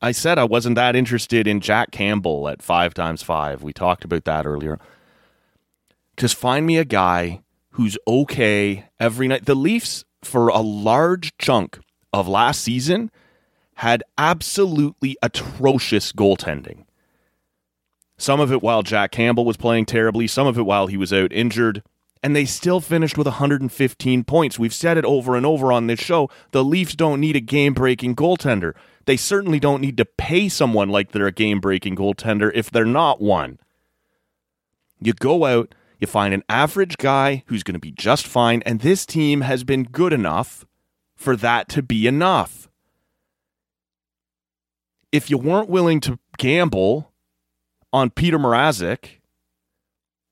I 0.00 0.12
said 0.12 0.38
I 0.38 0.44
wasn't 0.44 0.76
that 0.76 0.94
interested 0.94 1.48
in 1.48 1.60
Jack 1.60 1.90
Campbell 1.90 2.48
at 2.48 2.62
five 2.62 2.94
times 2.94 3.22
five. 3.22 3.62
We 3.62 3.72
talked 3.72 4.04
about 4.04 4.24
that 4.26 4.46
earlier. 4.46 4.78
Just 6.16 6.36
find 6.36 6.66
me 6.66 6.76
a 6.76 6.84
guy 6.84 7.42
who's 7.70 7.98
okay 8.06 8.84
every 9.00 9.26
night. 9.26 9.46
The 9.46 9.56
Leafs, 9.56 10.04
for 10.22 10.48
a 10.48 10.60
large 10.60 11.36
chunk 11.38 11.80
of 12.12 12.28
last 12.28 12.60
season, 12.60 13.10
had 13.74 14.04
absolutely 14.16 15.16
atrocious 15.22 16.12
goaltending. 16.12 16.84
Some 18.16 18.40
of 18.40 18.52
it 18.52 18.62
while 18.62 18.82
Jack 18.82 19.12
Campbell 19.12 19.44
was 19.44 19.56
playing 19.56 19.86
terribly, 19.86 20.26
some 20.26 20.46
of 20.46 20.58
it 20.58 20.66
while 20.66 20.88
he 20.88 20.96
was 20.96 21.12
out 21.12 21.32
injured 21.32 21.82
and 22.22 22.34
they 22.34 22.44
still 22.44 22.80
finished 22.80 23.16
with 23.16 23.26
115 23.26 24.24
points. 24.24 24.58
We've 24.58 24.74
said 24.74 24.98
it 24.98 25.04
over 25.04 25.36
and 25.36 25.46
over 25.46 25.72
on 25.72 25.86
this 25.86 26.00
show. 26.00 26.30
The 26.50 26.64
Leafs 26.64 26.94
don't 26.94 27.20
need 27.20 27.36
a 27.36 27.40
game 27.40 27.74
breaking 27.74 28.16
goaltender. 28.16 28.74
They 29.06 29.16
certainly 29.16 29.58
don't 29.58 29.80
need 29.80 29.96
to 29.96 30.04
pay 30.04 30.48
someone 30.48 30.88
like 30.88 31.12
they're 31.12 31.26
a 31.26 31.32
game 31.32 31.60
breaking 31.60 31.96
goaltender 31.96 32.50
if 32.54 32.70
they're 32.70 32.84
not 32.84 33.20
one. 33.20 33.58
You 35.00 35.12
go 35.12 35.44
out, 35.44 35.74
you 35.98 36.06
find 36.06 36.34
an 36.34 36.42
average 36.48 36.96
guy 36.98 37.44
who's 37.46 37.62
going 37.62 37.74
to 37.74 37.80
be 37.80 37.92
just 37.92 38.26
fine, 38.26 38.62
and 38.66 38.80
this 38.80 39.06
team 39.06 39.42
has 39.42 39.64
been 39.64 39.84
good 39.84 40.12
enough 40.12 40.66
for 41.16 41.36
that 41.36 41.68
to 41.70 41.82
be 41.82 42.06
enough. 42.06 42.68
If 45.10 45.30
you 45.30 45.38
weren't 45.38 45.70
willing 45.70 46.00
to 46.00 46.18
gamble 46.36 47.12
on 47.92 48.10
Peter 48.10 48.38
Mrazek, 48.38 49.17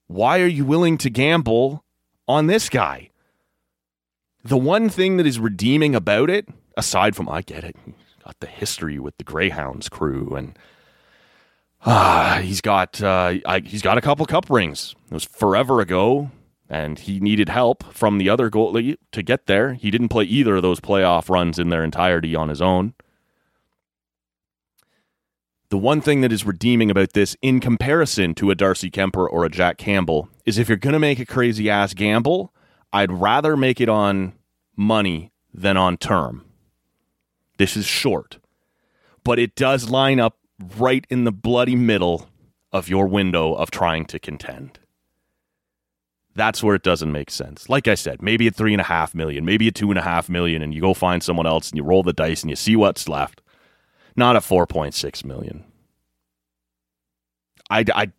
why 0.07 0.41
are 0.41 0.47
you 0.47 0.65
willing 0.65 0.99
to 0.99 1.11
gamble 1.11 1.85
on 2.29 2.47
this 2.47 2.69
guy? 2.69 3.11
The 4.45 4.57
one 4.57 4.89
thing 4.89 5.17
that 5.17 5.27
is 5.27 5.41
redeeming 5.41 5.95
about 5.95 6.31
it, 6.31 6.49
aside 6.77 7.17
from 7.17 7.29
I 7.29 7.43
get 7.43 7.65
it, 7.65 7.77
got 8.25 8.39
the 8.41 8.47
history 8.47 8.99
with 8.99 9.19
the 9.19 9.25
Greyhounds 9.25 9.89
crew, 9.89 10.37
and 10.37 10.57
uh, 11.85 12.41
he's 12.41 12.61
got 12.61 13.03
uh, 13.03 13.35
I, 13.45 13.61
he's 13.65 13.83
got 13.83 13.99
a 13.99 14.01
couple 14.01 14.25
cup 14.27 14.49
rings. 14.49 14.95
It 15.11 15.15
was 15.15 15.25
forever 15.25 15.81
ago, 15.81 16.31
and 16.69 16.99
he 16.99 17.19
needed 17.19 17.49
help 17.49 17.93
from 17.93 18.19
the 18.19 18.29
other 18.29 18.51
goalie 18.51 18.97
to 19.13 19.23
get 19.23 19.47
there. 19.47 19.75
He 19.75 19.91
didn't 19.91 20.09
play 20.09 20.25
either 20.25 20.57
of 20.57 20.63
those 20.63 20.81
playoff 20.81 21.29
runs 21.29 21.59
in 21.59 21.71
their 21.71 21.83
entirety 21.83 22.35
on 22.37 22.49
his 22.49 22.63
own. 22.63 22.95
The 25.69 25.79
one 25.79 26.01
thing 26.01 26.21
that 26.21 26.31
is 26.31 26.45
redeeming 26.45 26.91
about 26.91 27.13
this, 27.13 27.37
in 27.43 27.59
comparison 27.59 28.35
to 28.37 28.51
a 28.51 28.55
Darcy 28.55 28.89
Kuemper 28.91 29.27
or 29.29 29.45
a 29.45 29.49
Jack 29.49 29.79
Campbell, 29.79 30.29
is 30.45 30.59
if 30.59 30.69
you're 30.69 30.77
going 30.77 30.93
to 30.93 31.01
make 31.01 31.19
a 31.19 31.27
crazy 31.27 31.69
ass 31.69 31.93
gamble, 31.93 32.55
I'd 32.93 33.11
rather 33.11 33.57
make 33.57 33.81
it 33.81 33.89
on 33.89 34.35
money 34.77 35.33
than 35.53 35.77
on 35.77 35.97
term. 35.97 36.45
This 37.59 37.77
is 37.77 37.85
short, 37.85 38.39
but 39.25 39.41
it 39.41 39.57
does 39.57 39.91
line 39.91 40.21
up 40.21 40.39
right 40.79 41.05
in 41.11 41.25
the 41.25 41.33
bloody 41.33 41.75
middle 41.75 42.29
of 42.71 42.89
your 42.89 43.07
window 43.07 43.55
of 43.55 43.71
trying 43.71 44.05
to 44.07 44.21
contend. 44.21 44.79
That's 46.37 46.63
where 46.63 46.77
it 46.77 46.83
doesn't 46.83 47.11
make 47.11 47.31
sense. 47.31 47.69
Like 47.69 47.89
I 47.89 47.95
said, 47.95 48.23
maybe 48.23 48.47
at 48.47 48.55
three 48.55 48.75
and 48.75 48.81
a 48.81 48.85
half 48.85 49.15
million, 49.15 49.45
maybe 49.45 49.67
at 49.69 49.75
two 49.75 49.91
and 49.91 49.99
a 49.99 50.03
half 50.03 50.29
million, 50.29 50.63
and 50.63 50.73
you 50.75 50.83
go 50.83 50.95
find 50.95 51.23
someone 51.23 51.47
else 51.47 51.71
and 51.71 51.79
you 51.79 51.83
roll 51.83 52.03
the 52.03 52.13
dice 52.13 52.43
and 52.43 52.51
you 52.51 52.57
see 52.57 52.77
what's 52.77 53.09
left 53.09 53.41
not 54.17 54.37
at 54.37 54.43
4.6 54.43 55.25
million. 55.25 55.65
I, 57.71 57.85
I 57.95 58.13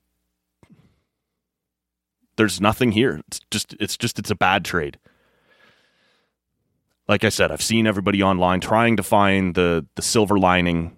there's 2.37 2.61
nothing 2.61 2.91
here. 2.93 3.21
It's 3.27 3.41
just 3.51 3.75
it's 3.79 3.97
just 3.97 4.19
it's 4.19 4.31
a 4.31 4.35
bad 4.35 4.65
trade. 4.65 4.99
Like 7.07 7.23
I 7.23 7.29
said, 7.29 7.51
I've 7.51 7.61
seen 7.63 7.87
everybody 7.87 8.23
online 8.23 8.61
trying 8.61 8.97
to 8.97 9.03
find 9.03 9.55
the 9.55 9.85
the 9.95 10.01
silver 10.01 10.39
lining. 10.39 10.95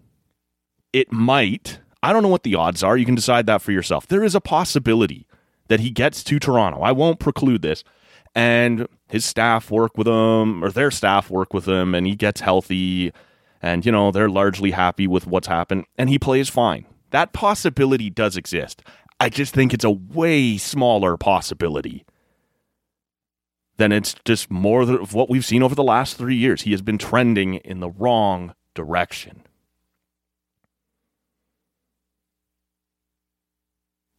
It 0.94 1.12
might. 1.12 1.79
I 2.03 2.13
don't 2.13 2.24
know 2.24 2.29
what 2.29 2.44
the 2.44 2.56
odds 2.56 2.84
are. 2.84 2.98
You 2.98 3.06
can 3.06 3.15
decide 3.15 3.46
that 3.48 3.62
for 3.62 3.72
yourself. 3.72 4.08
There 4.08 4.24
is 4.24 4.36
a 4.36 4.41
possibility 4.41 5.27
that 5.70 5.82
he 5.82 5.91
gets 5.91 6.24
to 6.25 6.39
Toronto. 6.39 6.82
I 6.82 6.91
won't 6.94 7.20
preclude 7.20 7.62
this. 7.62 7.84
and 8.36 8.88
his 9.10 9.25
staff 9.25 9.72
work 9.72 9.98
with 9.98 10.08
him, 10.08 10.63
or 10.63 10.72
their 10.72 10.91
staff 10.91 11.29
work 11.32 11.53
with 11.53 11.68
him, 11.68 11.96
and 11.96 12.08
he 12.08 12.15
gets 12.15 12.41
healthy, 12.41 13.12
and 13.61 13.85
you 13.85 13.91
know 13.91 14.11
they're 14.11 14.29
largely 14.29 14.71
happy 14.71 15.07
with 15.07 15.27
what's 15.27 15.47
happened, 15.47 15.85
and 15.97 16.09
he 16.09 16.19
plays 16.19 16.49
fine. 16.49 16.85
That 17.11 17.33
possibility 17.33 18.09
does 18.09 18.37
exist. 18.37 18.83
I 19.19 19.29
just 19.29 19.53
think 19.53 19.73
it's 19.73 19.83
a 19.83 19.89
way 19.89 20.57
smaller 20.57 21.17
possibility 21.17 22.05
than 23.77 23.91
it's 23.91 24.15
just 24.25 24.51
more 24.51 24.81
of 24.81 25.13
what 25.13 25.29
we've 25.29 25.45
seen 25.45 25.63
over 25.63 25.75
the 25.75 25.83
last 25.83 26.17
three 26.17 26.35
years. 26.35 26.61
He 26.63 26.71
has 26.71 26.81
been 26.81 26.97
trending 26.97 27.55
in 27.55 27.79
the 27.79 27.89
wrong 27.89 28.53
direction. 28.75 29.43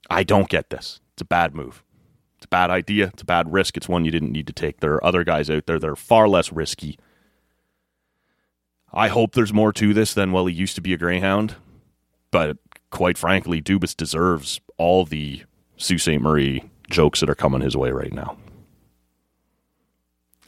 I 0.09 0.25
don't 0.25 0.49
get 0.49 0.70
this. 0.70 1.00
It's 1.12 1.23
a 1.23 1.26
bad 1.26 1.54
move. 1.54 1.85
It's 2.38 2.47
a 2.47 2.49
bad 2.49 2.70
idea. 2.70 3.09
It's 3.12 3.23
a 3.23 3.26
bad 3.26 3.52
risk. 3.52 3.76
It's 3.76 3.88
one 3.88 4.04
you 4.04 4.11
didn't 4.11 4.32
need 4.32 4.47
to 4.49 4.52
take. 4.52 4.80
There 4.80 4.94
are 4.94 5.04
other 5.04 5.25
guys 5.25 5.49
out 5.49 5.66
there 5.66 5.78
that 5.78 5.88
are 5.88 5.97
far 5.97 6.26
less 6.26 6.50
risky. 6.50 6.99
I 8.92 9.09
hope 9.09 9.32
there's 9.32 9.52
more 9.52 9.73
to 9.75 9.94
this 9.94 10.14
than, 10.14 10.32
well, 10.32 10.47
he 10.47 10.54
used 10.54 10.75
to 10.75 10.80
be 10.80 10.92
a 10.92 10.99
Greyhound. 10.99 11.56
But 12.30 12.59
quite 12.90 13.18
frankly, 13.18 13.62
Dubas 13.62 13.97
deserves 13.97 14.61
all 14.78 15.04
the 15.04 15.42
Sault 15.76 16.00
Ste. 16.00 16.20
Marie 16.20 16.64
jokes 16.88 17.20
that 17.20 17.30
are 17.30 17.35
coming 17.35 17.61
his 17.61 17.76
way 17.76 17.90
right 17.90 18.12
now. 18.12 18.37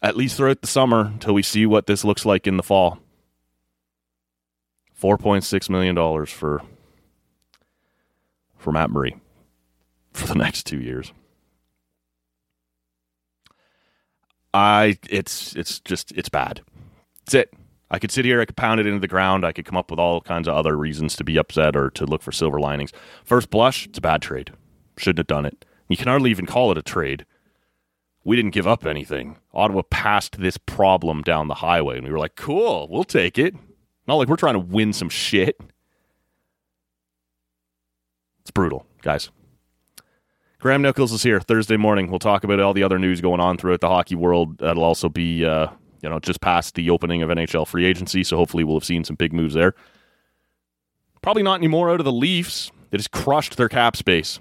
At 0.02 0.16
least 0.16 0.36
throughout 0.36 0.60
the 0.60 0.66
summer 0.66 1.00
until 1.00 1.34
we 1.34 1.42
see 1.42 1.64
what 1.64 1.86
this 1.86 2.04
looks 2.04 2.26
like 2.26 2.46
in 2.46 2.56
the 2.56 2.62
fall. 2.62 2.98
$4.6 5.00 5.70
million 5.70 6.26
for, 6.26 6.62
for 8.56 8.72
Matt 8.72 8.90
Murray 8.90 9.16
for 10.12 10.26
the 10.26 10.34
next 10.34 10.64
two 10.64 10.80
years. 10.80 11.12
I 14.54 14.98
it's 15.08 15.56
it's 15.56 15.80
just 15.80 16.12
it's 16.12 16.28
bad. 16.28 16.60
That's 17.24 17.34
it. 17.34 17.54
I 17.92 17.98
could 17.98 18.10
sit 18.10 18.24
here, 18.24 18.40
I 18.40 18.46
could 18.46 18.56
pound 18.56 18.80
it 18.80 18.86
into 18.86 19.00
the 19.00 19.06
ground, 19.06 19.44
I 19.44 19.52
could 19.52 19.66
come 19.66 19.76
up 19.76 19.90
with 19.90 20.00
all 20.00 20.22
kinds 20.22 20.48
of 20.48 20.54
other 20.54 20.78
reasons 20.78 21.14
to 21.16 21.24
be 21.24 21.36
upset 21.36 21.76
or 21.76 21.90
to 21.90 22.06
look 22.06 22.22
for 22.22 22.32
silver 22.32 22.58
linings. 22.58 22.90
First 23.22 23.50
blush, 23.50 23.86
it's 23.86 23.98
a 23.98 24.00
bad 24.00 24.22
trade. 24.22 24.50
Shouldn't 24.96 25.18
have 25.18 25.26
done 25.26 25.44
it. 25.44 25.66
You 25.88 25.98
can 25.98 26.08
hardly 26.08 26.30
even 26.30 26.46
call 26.46 26.72
it 26.72 26.78
a 26.78 26.82
trade. 26.82 27.26
We 28.24 28.34
didn't 28.34 28.52
give 28.52 28.66
up 28.66 28.86
anything. 28.86 29.36
Ottawa 29.52 29.82
passed 29.90 30.40
this 30.40 30.56
problem 30.56 31.20
down 31.20 31.48
the 31.48 31.54
highway, 31.54 31.98
and 31.98 32.06
we 32.06 32.12
were 32.12 32.18
like, 32.18 32.34
cool, 32.34 32.88
we'll 32.88 33.04
take 33.04 33.36
it. 33.36 33.54
Not 34.08 34.14
like 34.14 34.28
we're 34.28 34.36
trying 34.36 34.54
to 34.54 34.60
win 34.60 34.94
some 34.94 35.10
shit. 35.10 35.60
It's 38.40 38.50
brutal, 38.50 38.86
guys. 39.02 39.30
Graham 40.60 40.80
Nichols 40.80 41.12
is 41.12 41.24
here 41.24 41.40
Thursday 41.40 41.76
morning. 41.76 42.08
We'll 42.08 42.20
talk 42.20 42.42
about 42.42 42.58
all 42.60 42.72
the 42.72 42.84
other 42.84 42.98
news 42.98 43.20
going 43.20 43.40
on 43.40 43.58
throughout 43.58 43.80
the 43.80 43.88
hockey 43.88 44.14
world. 44.14 44.58
That'll 44.58 44.84
also 44.84 45.08
be, 45.10 45.44
uh, 45.44 45.68
you 46.02 46.08
know, 46.08 46.18
just 46.18 46.40
past 46.40 46.74
the 46.74 46.90
opening 46.90 47.22
of 47.22 47.30
NHL 47.30 47.66
free 47.66 47.86
agency. 47.86 48.24
So 48.24 48.36
hopefully 48.36 48.64
we'll 48.64 48.76
have 48.76 48.84
seen 48.84 49.04
some 49.04 49.16
big 49.16 49.32
moves 49.32 49.54
there. 49.54 49.74
Probably 51.22 51.44
not 51.44 51.54
anymore 51.58 51.90
out 51.90 52.00
of 52.00 52.04
the 52.04 52.12
Leafs. 52.12 52.70
It 52.90 52.98
has 52.98 53.08
crushed 53.08 53.56
their 53.56 53.68
cap 53.68 53.96
space 53.96 54.40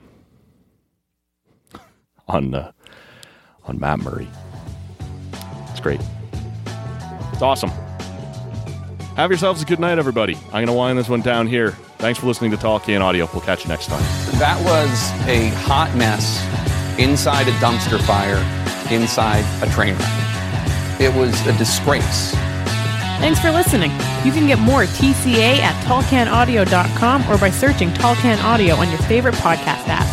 on 2.27 2.53
uh, 2.53 2.71
on 3.65 3.79
Matt 3.79 3.99
Murray. 3.99 4.27
It's 5.69 5.79
great. 5.79 6.01
It's 7.31 7.41
awesome. 7.41 7.71
Have 9.15 9.29
yourselves 9.29 9.61
a 9.61 9.65
good 9.65 9.79
night, 9.79 9.99
everybody. 9.99 10.35
I'm 10.47 10.51
going 10.51 10.67
to 10.67 10.73
wind 10.73 10.97
this 10.97 11.09
one 11.09 11.21
down 11.21 11.45
here. 11.45 11.71
Thanks 11.99 12.19
for 12.19 12.27
listening 12.27 12.51
to 12.51 12.57
Tall 12.57 12.79
Can 12.79 13.01
Audio. 13.01 13.29
We'll 13.33 13.41
catch 13.41 13.63
you 13.63 13.69
next 13.69 13.87
time. 13.87 14.01
That 14.39 14.59
was 14.63 15.11
a 15.27 15.49
hot 15.59 15.93
mess 15.95 16.41
inside 16.97 17.47
a 17.47 17.51
dumpster 17.53 18.01
fire, 18.01 18.37
inside 18.91 19.43
a 19.61 19.71
train 19.71 19.95
wreck. 19.95 20.20
It 21.01 21.13
was 21.15 21.33
a 21.47 21.57
disgrace. 21.57 22.31
Thanks 23.19 23.39
for 23.39 23.51
listening. 23.51 23.91
You 24.23 24.31
can 24.31 24.45
get 24.45 24.59
more 24.59 24.83
TCA 24.83 25.57
at 25.57 25.75
tallcanaudio.com 25.85 27.27
or 27.29 27.37
by 27.39 27.49
searching 27.49 27.91
Tall 27.93 28.15
Can 28.15 28.39
Audio 28.39 28.75
on 28.75 28.89
your 28.89 28.99
favorite 28.99 29.35
podcast 29.35 29.87
app. 29.87 30.10